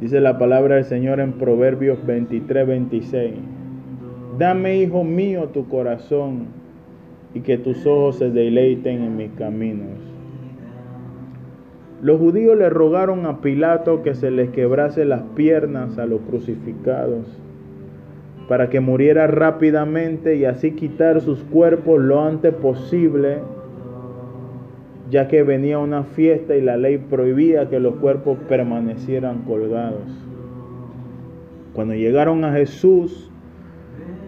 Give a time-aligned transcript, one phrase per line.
[0.00, 3.34] Dice la palabra del Señor en Proverbios 23, 26.
[4.38, 6.48] Dame, hijo mío, tu corazón
[7.32, 9.98] y que tus ojos se deleiten en mis caminos.
[12.02, 17.26] Los judíos le rogaron a Pilato que se les quebrase las piernas a los crucificados
[18.48, 23.38] para que muriera rápidamente y así quitar sus cuerpos lo antes posible,
[25.10, 30.02] ya que venía una fiesta y la ley prohibía que los cuerpos permanecieran colgados.
[31.72, 33.30] Cuando llegaron a Jesús,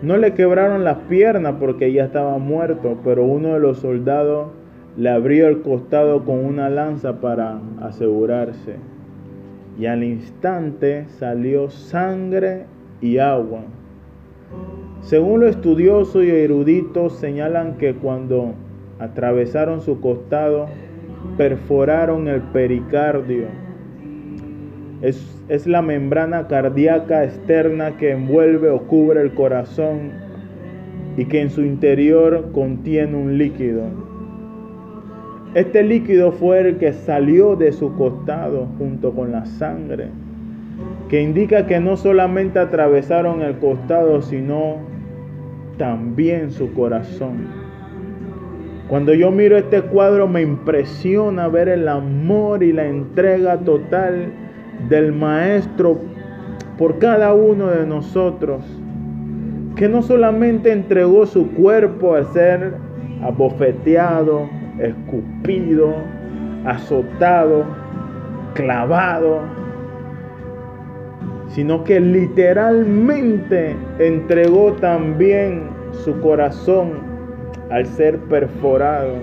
[0.03, 4.49] no le quebraron las piernas porque ya estaba muerto, pero uno de los soldados
[4.97, 8.77] le abrió el costado con una lanza para asegurarse.
[9.79, 12.67] Y al instante salió sangre
[13.01, 13.61] y agua.
[15.03, 18.55] Según los estudiosos y eruditos señalan que cuando
[18.99, 20.67] atravesaron su costado,
[21.37, 23.47] perforaron el pericardio.
[25.03, 30.11] Es, es, la membrana cardíaca externa que envuelve o cubre el corazón
[31.17, 33.85] y que en su interior contiene un líquido.
[35.55, 40.09] Este líquido fue el que salió de su costado junto con la sangre,
[41.09, 44.77] que indica que no solamente atravesaron el costado, sino
[45.79, 47.68] también su corazón.
[48.89, 54.33] Cuando yo miro este cuadro me impresiona ver el amor y la entrega total
[54.89, 55.99] del Maestro
[56.79, 58.65] por cada uno de nosotros,
[59.77, 62.77] que no solamente entregó su cuerpo a ser
[63.23, 64.49] abofeteado,
[64.79, 65.93] escupido,
[66.65, 67.65] azotado,
[68.55, 69.41] clavado,
[71.49, 77.08] sino que literalmente entregó también su corazón
[77.71, 79.15] al ser perforado.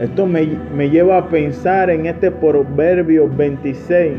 [0.00, 0.46] Esto me,
[0.90, 4.14] lleva a pensar en este proverbio 26,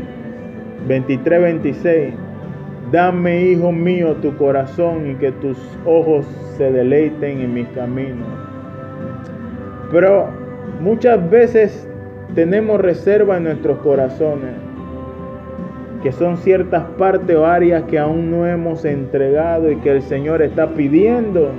[0.88, 2.14] 23, 26.
[2.90, 6.24] Dame, hijo mío, tu corazón y que tus ojos
[6.56, 8.26] se deleiten en mis caminos.
[9.90, 10.28] Pero
[10.80, 11.86] muchas veces
[12.34, 14.54] tenemos reserva en nuestros corazones,
[16.02, 20.40] que son ciertas partes o áreas que aún no hemos entregado y que el Señor
[20.40, 21.50] está pidiendo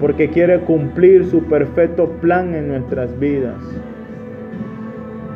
[0.00, 3.60] porque quiere cumplir su perfecto plan en nuestras vidas.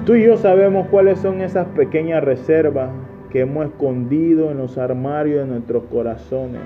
[0.07, 2.91] Tú y yo sabemos cuáles son esas pequeñas reservas
[3.31, 6.63] que hemos escondido en los armarios de nuestros corazones.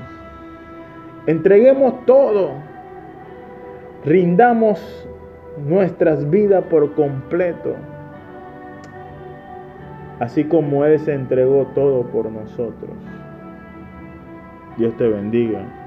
[1.26, 2.50] Entreguemos todo.
[4.04, 5.08] Rindamos
[5.66, 7.74] nuestras vidas por completo.
[10.20, 12.90] Así como Él se entregó todo por nosotros.
[14.76, 15.77] Dios te bendiga.